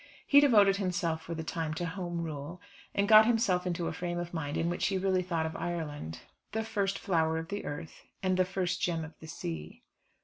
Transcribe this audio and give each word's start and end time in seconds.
He 0.25 0.39
devoted 0.39 0.77
himself 0.77 1.21
for 1.21 1.35
the 1.35 1.43
time 1.43 1.75
to 1.75 1.85
Home 1.85 2.23
Rule, 2.23 2.59
and 2.95 3.07
got 3.07 3.27
himself 3.27 3.67
into 3.67 3.85
a 3.85 3.93
frame 3.93 4.17
of 4.17 4.33
mind 4.33 4.57
in 4.57 4.67
which 4.67 4.87
he 4.87 4.97
really 4.97 5.21
thought 5.21 5.45
of 5.45 5.55
Ireland. 5.55 6.21
"The 6.53 6.63
first 6.63 6.97
flower 6.97 7.37
of 7.37 7.49
the 7.49 7.65
earth, 7.65 8.01
and 8.23 8.33
first 8.47 8.81
gem 8.81 9.05
of 9.05 9.13
the 9.19 9.27
sea." 9.27 9.83